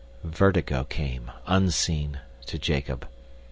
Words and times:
Vertigo 0.23 0.83
came, 0.83 1.29
unseen, 1.45 2.21
to 2.47 2.57
Jacob. 2.57 3.05